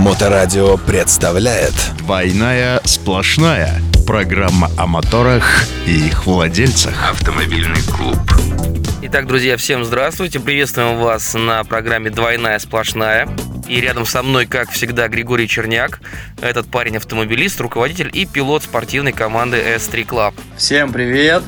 [0.00, 8.16] Моторадио представляет «Двойная сплошная» Программа о моторах и их владельцах Автомобильный клуб
[9.02, 10.40] Итак, друзья, всем здравствуйте.
[10.40, 13.28] Приветствуем вас на программе «Двойная сплошная».
[13.68, 16.00] И рядом со мной, как всегда, Григорий Черняк.
[16.40, 20.34] Этот парень автомобилист, руководитель и пилот спортивной команды S3 Club.
[20.56, 21.42] Всем привет!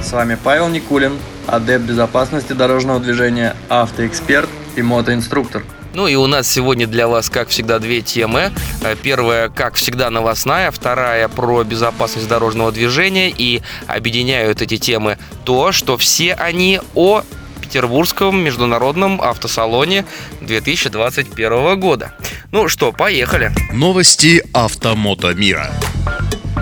[0.00, 1.18] С вами Павел Никулин,
[1.48, 5.64] адепт безопасности дорожного движения, автоэксперт и мотоинструктор.
[5.96, 8.52] Ну и у нас сегодня для вас, как всегда, две темы.
[8.82, 10.70] Э, первая, как всегда, новостная.
[10.70, 13.30] Вторая про безопасность дорожного движения.
[13.34, 17.22] И объединяют эти темы то, что все они о
[17.62, 20.04] Петербургском международном автосалоне
[20.42, 22.12] 2021 года.
[22.52, 23.52] Ну что, поехали.
[23.72, 25.70] Новости автомото мира.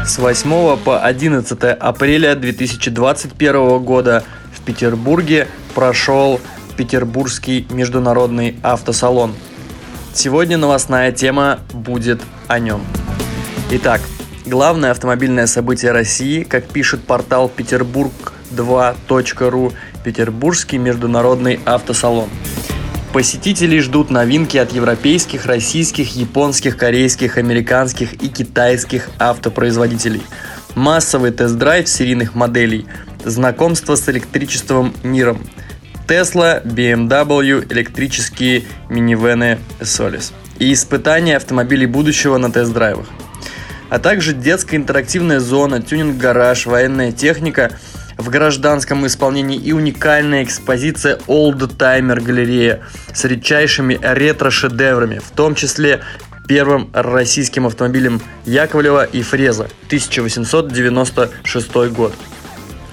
[0.07, 6.41] С 8 по 11 апреля 2021 года в Петербурге прошел
[6.77, 9.35] Петербургский международный автосалон.
[10.13, 12.83] Сегодня новостная тема будет о нем.
[13.71, 14.03] Итак,
[14.47, 19.73] главное автомобильное событие России, как пишет портал петербург2.ру,
[20.05, 22.29] Петербургский международный автосалон.
[23.13, 30.23] Посетителей ждут новинки от европейских, российских, японских, корейских, американских и китайских автопроизводителей.
[30.75, 32.87] Массовый тест-драйв серийных моделей,
[33.25, 35.47] знакомство с электричеством миром–
[36.07, 43.07] Tesla, BMW, электрические минивены Solis и испытания автомобилей будущего на тест-драйвах.
[43.89, 47.71] А также детская интерактивная зона, тюнинг-гараж, военная техника
[48.19, 56.01] в гражданском исполнении и уникальная экспозиция Old Timer галерея с редчайшими ретро-шедеврами, в том числе
[56.47, 62.15] первым российским автомобилем Яковлева и Фреза 1896 год.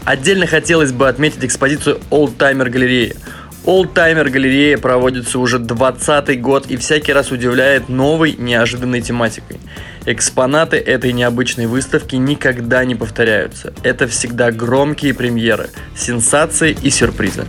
[0.06, 3.16] Отдельно хотелось бы отметить экспозицию Oldtimer галереи.
[3.66, 9.60] Oldtimer галерея проводится уже 20 год и всякий раз удивляет новой неожиданной тематикой.
[10.08, 13.72] Экспонаты этой необычной выставки никогда не повторяются.
[13.84, 17.46] Это всегда громкие премьеры, сенсации и сюрпризы.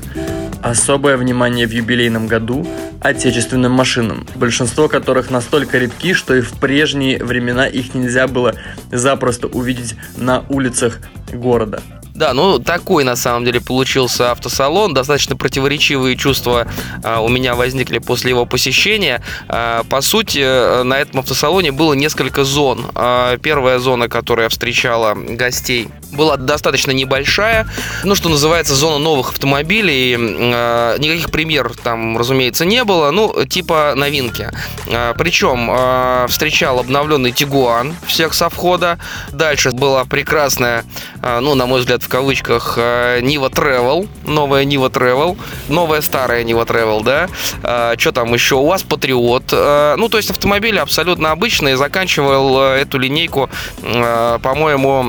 [0.63, 2.69] Особое внимание в юбилейном году
[3.01, 8.55] отечественным машинам, большинство которых настолько редки, что и в прежние времена их нельзя было
[8.93, 11.01] запросто увидеть на улицах
[11.33, 11.83] города.
[12.15, 14.95] Да, ну такой на самом деле получился автосалон.
[14.95, 16.67] Достаточно противоречивые чувства
[17.03, 19.23] а, у меня возникли после его посещения.
[19.49, 22.87] А, по сути, э, на этом автосалоне было несколько зон.
[22.95, 27.67] А, первая зона, которая встречала гостей, была достаточно небольшая.
[28.05, 30.17] Ну, что называется, зона новых автомобилей.
[30.19, 33.11] А, никаких пример там, разумеется, не было.
[33.11, 34.51] Ну, типа новинки.
[34.89, 38.99] А, причем а, встречал обновленный Тигуан всех со входа.
[39.33, 40.85] Дальше была прекрасная,
[41.23, 46.45] а, ну, на мой взгляд, в кавычках э, Нива Travel, новая Нива Travel, новая старая
[46.45, 47.29] Нива Travel, да,
[47.63, 52.61] э, что там еще, у вас Патриот, э, ну, то есть автомобили абсолютно обычные, заканчивал
[52.61, 53.49] эту линейку,
[53.81, 55.05] по-моему,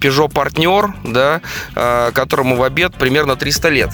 [0.00, 1.40] Peugeot Partner, да,
[2.12, 3.90] которому в обед примерно 300 лет.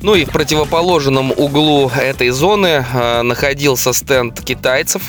[0.00, 5.02] Ну и в противоположном углу этой зоны э, находился стенд китайцев,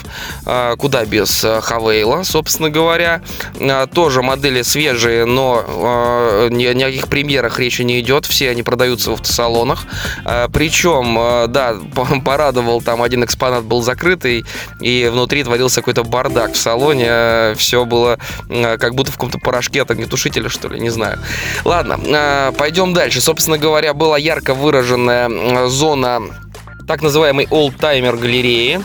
[0.45, 3.21] э, куда без э, Хавейла, собственно говоря.
[3.93, 9.13] Тоже модели свежие, но ни, о каких премьерах речи не идет, все они продаются в
[9.13, 9.85] автосалонах.
[10.53, 11.75] Причем, да,
[12.23, 14.45] порадовал, там один экспонат был закрытый,
[14.79, 18.17] и внутри творился какой-то бардак в салоне, все было
[18.47, 21.19] как будто в каком-то порошке от огнетушителя, что ли, не знаю.
[21.65, 23.21] Ладно, пойдем дальше.
[23.21, 26.21] Собственно говоря, была ярко выражена выраженная зона
[26.87, 28.79] так называемой олдтаймер галереи.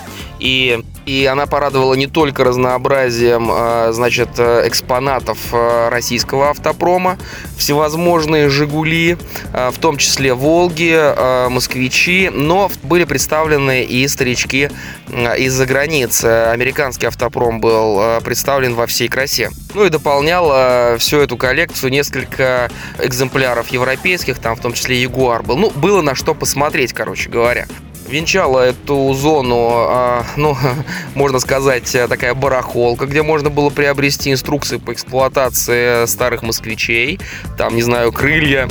[0.44, 7.18] И и она порадовала не только разнообразием, а, значит, экспонатов а, российского автопрома,
[7.58, 9.18] всевозможные «Жигули»,
[9.52, 10.94] а, в том числе «Волги»,
[11.50, 14.70] «Москвичи», но были представлены и старички
[15.38, 16.24] из-за границы.
[16.50, 19.50] Американский автопром был представлен во всей красе.
[19.74, 25.56] Ну и дополнял всю эту коллекцию несколько экземпляров европейских, там в том числе «Ягуар» был.
[25.56, 27.66] Ну, было на что посмотреть, короче говоря
[28.08, 30.56] венчала эту зону, а, ну,
[31.14, 37.20] можно сказать, такая барахолка, где можно было приобрести инструкции по эксплуатации старых москвичей,
[37.56, 38.68] там, не знаю, крылья,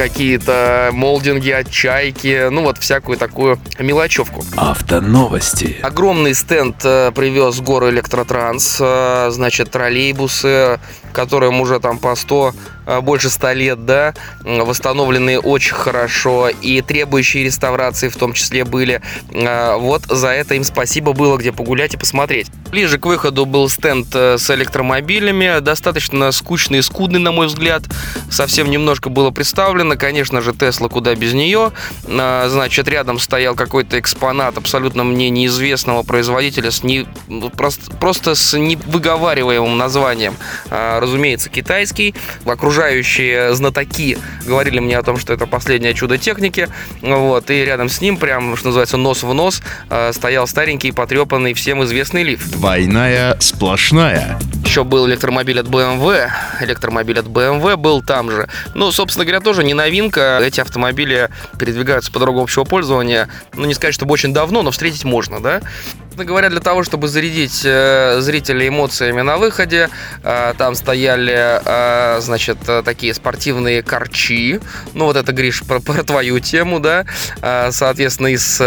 [0.00, 4.42] какие-то молдинги от чайки, ну вот всякую такую мелочевку.
[4.56, 5.76] Автоновости.
[5.82, 10.80] Огромный стенд э, привез горы Электротранс, э, значит, троллейбусы,
[11.12, 14.14] которым уже там по 100 э, больше 100 лет, да,
[14.44, 19.00] восстановленные очень хорошо и требующие реставрации в том числе были.
[19.32, 22.48] Э, вот за это им спасибо было, где погулять и посмотреть.
[22.70, 27.82] Ближе к выходу был стенд с электромобилями, достаточно скучный и скудный, на мой взгляд.
[28.30, 31.72] Совсем немножко было представлено, конечно же, Тесла куда без нее.
[32.06, 38.56] Значит, рядом стоял какой-то экспонат абсолютно мне неизвестного производителя с не, ну, просто, просто с
[38.56, 40.36] невыговариваемым названием.
[40.70, 42.14] Разумеется, китайский.
[42.80, 44.16] Окружающие знатоки
[44.46, 46.66] говорили мне о том, что это последнее чудо техники.
[47.02, 49.60] Вот, и рядом с ним, прям, что называется, нос в нос,
[49.90, 52.50] а, стоял старенький, потрепанный, всем известный лифт.
[52.52, 54.38] Двойная сплошная.
[54.64, 56.30] Еще был электромобиль от BMW.
[56.62, 58.48] Электромобиль от BMW был там же.
[58.74, 60.40] Ну, собственно говоря, тоже не новинка.
[60.42, 61.28] Эти автомобили
[61.58, 63.28] передвигаются по дорогам общего пользования.
[63.52, 65.60] Ну, не сказать, чтобы очень давно, но встретить можно, да?
[66.20, 69.88] Собственно говоря, для того, чтобы зарядить э, зрителей эмоциями на выходе,
[70.22, 74.60] э, там стояли, э, значит, такие спортивные корчи.
[74.92, 77.06] Ну, вот это, Гриш, про, про твою тему, да.
[77.70, 78.58] Соответственно, из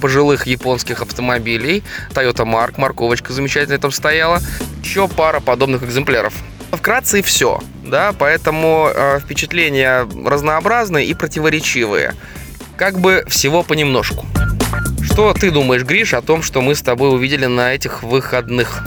[0.00, 1.82] пожилых японских автомобилей.
[2.10, 4.38] Toyota Mark, морковочка замечательная там стояла.
[4.84, 6.32] Еще пара подобных экземпляров.
[6.70, 8.88] Вкратце и все, да, поэтому
[9.20, 12.14] впечатления разнообразные и противоречивые.
[12.76, 14.24] Как бы всего понемножку.
[15.14, 18.84] Что ты думаешь, Гриш, о том, что мы с тобой увидели на этих выходных?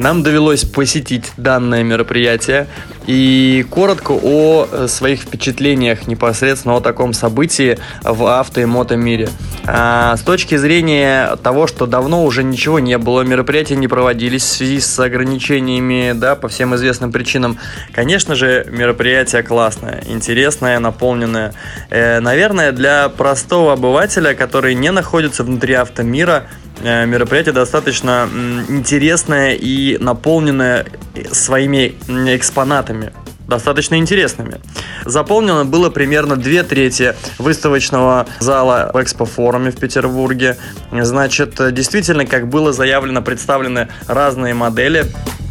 [0.00, 2.68] Нам довелось посетить данное мероприятие
[3.06, 9.28] и коротко о э, своих впечатлениях непосредственно о таком событии в авто и мото мире.
[9.66, 14.48] А, с точки зрения того, что давно уже ничего не было, мероприятия не проводились в
[14.48, 17.58] связи с ограничениями, да, по всем известным причинам.
[17.92, 21.52] Конечно же, мероприятие классное, интересное, наполненное.
[21.90, 26.46] Э, наверное, для простого обывателя, который не находится внутри автомира,
[26.80, 28.28] мероприятие достаточно
[28.68, 30.86] интересное и наполненное
[31.32, 31.94] своими
[32.34, 33.12] экспонатами
[33.46, 34.60] достаточно интересными.
[35.04, 40.56] Заполнено было примерно две трети выставочного зала в экспофоруме в Петербурге.
[40.92, 45.06] Значит, действительно, как было заявлено, представлены разные модели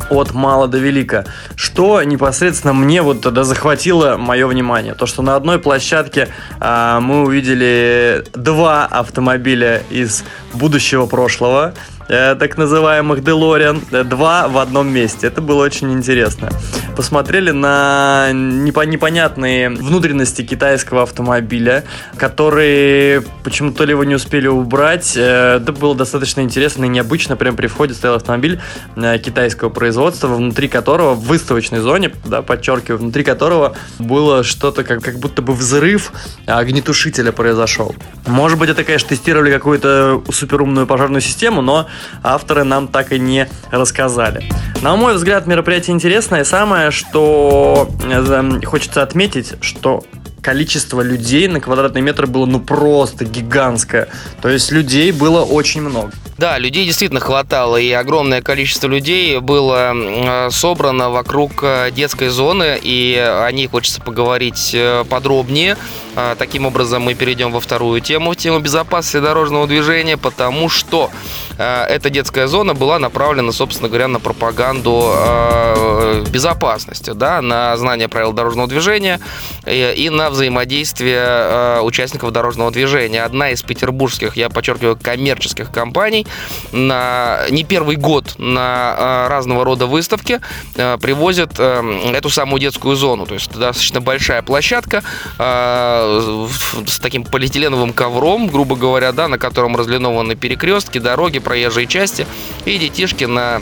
[0.09, 1.25] от мала до велика.
[1.56, 4.94] Что непосредственно мне вот тогда захватило мое внимание?
[4.94, 6.29] То, что на одной площадке
[6.59, 10.23] а, мы увидели два автомобиля из
[10.53, 11.73] будущего прошлого.
[12.09, 15.27] Э, так называемых DeLorean, э, два в одном месте.
[15.27, 16.50] Это было очень интересно.
[16.95, 21.83] Посмотрели на непонятные внутренности китайского автомобиля,
[22.17, 25.13] которые почему-то то ли его не успели убрать.
[25.15, 27.35] Э, это было достаточно интересно и необычно.
[27.35, 28.59] Прям при входе стоял автомобиль
[29.23, 35.19] китайского производства, внутри которого, в выставочной зоне, да, подчеркиваю, внутри которого было что-то, как, как
[35.19, 36.11] будто бы взрыв
[36.47, 37.95] огнетушителя произошел.
[38.25, 41.88] Может быть, это, конечно, тестировали какую-то суперумную пожарную систему, но
[42.24, 44.44] авторы нам так и не рассказали.
[44.81, 46.44] На мой взгляд, мероприятие интересное.
[46.44, 50.04] Самое, что э, хочется отметить, что
[50.42, 54.07] количество людей на квадратный метр было ну просто гигантское.
[54.42, 56.12] То есть людей было очень много.
[56.39, 62.80] Да, людей действительно хватало, и огромное количество людей было э, собрано вокруг э, детской зоны,
[62.81, 65.75] и о ней хочется поговорить э, подробнее.
[66.38, 71.12] Таким образом, мы перейдем во вторую тему, тему безопасности дорожного движения, потому что
[71.57, 75.13] эта детская зона была направлена, собственно говоря, на пропаганду
[76.30, 79.21] безопасности, да, на знание правил дорожного движения
[79.65, 83.24] и на взаимодействие участников дорожного движения.
[83.24, 86.27] Одна из петербургских, я подчеркиваю, коммерческих компаний
[86.72, 90.40] на не первый год на а, разного рода выставки
[90.78, 91.84] а, привозят а,
[92.14, 93.26] эту самую детскую зону.
[93.26, 95.04] То есть достаточно большая площадка
[95.38, 102.26] с таким полиэтиленовым ковром, грубо говоря, да, на котором разлинованы перекрестки, дороги, проезжие части.
[102.66, 103.62] И детишки на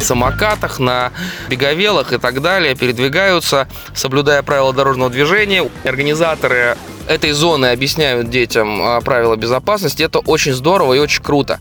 [0.00, 1.12] самокатах, на
[1.48, 5.68] беговелах и так далее передвигаются, соблюдая правила дорожного движения.
[5.84, 6.76] Организаторы
[7.08, 11.60] этой зоны объясняют детям а, правила безопасности, это очень здорово и очень круто.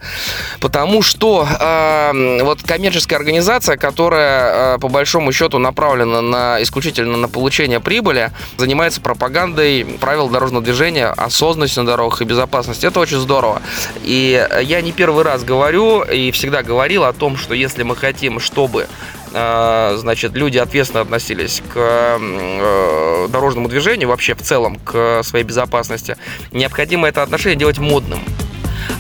[0.59, 7.27] Потому что э, вот коммерческая организация, которая э, по большому счету направлена на исключительно на
[7.27, 12.85] получение прибыли, занимается пропагандой правил дорожного движения, осознанности на дорогах и безопасности.
[12.85, 13.61] Это очень здорово.
[14.03, 18.39] И я не первый раз говорю и всегда говорил о том, что если мы хотим,
[18.39, 18.87] чтобы
[19.33, 26.17] значит, люди ответственно относились к э, дорожному движению, вообще в целом к своей безопасности,
[26.51, 28.19] необходимо это отношение делать модным.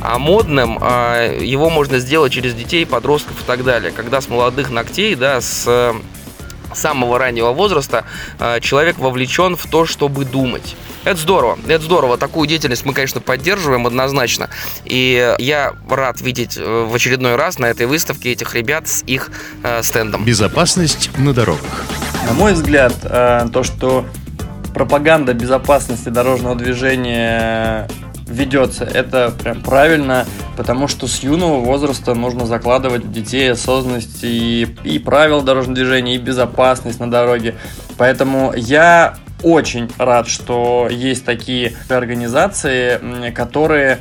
[0.01, 3.91] А модным а, его можно сделать через детей, подростков и так далее.
[3.91, 5.93] Когда с молодых ногтей, да, с
[6.73, 8.03] самого раннего возраста
[8.61, 10.75] человек вовлечен в то, чтобы думать.
[11.05, 12.17] Это здорово, это здорово.
[12.17, 14.49] Такую деятельность мы, конечно, поддерживаем однозначно.
[14.85, 19.31] И я рад видеть э, в очередной раз на этой выставке этих ребят с их
[19.63, 20.23] э, стендом.
[20.23, 21.85] Безопасность на дорогах.
[22.27, 24.05] На мой взгляд, э, то, что
[24.73, 27.89] пропаганда безопасности дорожного движения
[28.25, 34.67] ведется, это прям правильно, потому что с юного возраста нужно закладывать в детей осознанность и,
[34.83, 37.55] и правил дорожного движения, и безопасность на дороге.
[37.97, 43.99] Поэтому я очень рад, что есть такие организации, которые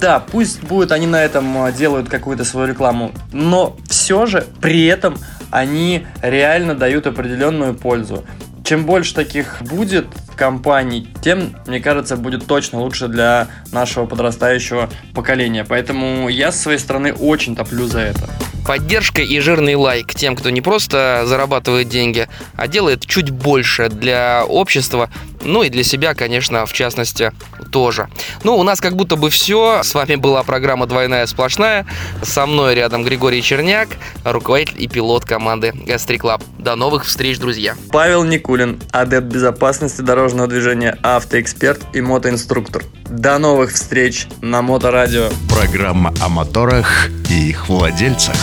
[0.00, 5.16] да, пусть будут они на этом делают какую-то свою рекламу, но все же при этом
[5.50, 8.24] они реально дают определенную пользу.
[8.64, 15.64] Чем больше таких будет компаний, тем, мне кажется, будет точно лучше для нашего подрастающего поколения.
[15.68, 18.28] Поэтому я с своей стороны очень топлю за это.
[18.66, 24.44] Поддержка и жирный лайк тем, кто не просто зарабатывает деньги, а делает чуть больше для
[24.46, 25.10] общества,
[25.44, 27.32] ну и для себя, конечно, в частности,
[27.70, 28.08] тоже.
[28.44, 29.82] Ну, у нас как будто бы все.
[29.82, 31.86] С вами была программа «Двойная сплошная».
[32.22, 33.88] Со мной рядом Григорий Черняк,
[34.24, 36.42] руководитель и пилот команды Гастри Клаб.
[36.58, 37.74] До новых встреч, друзья.
[37.90, 42.84] Павел Никулин, адепт безопасности дорожного движения, автоэксперт и мотоинструктор.
[43.08, 45.30] До новых встреч на Моторадио.
[45.48, 48.36] Программа о моторах и их владельцах.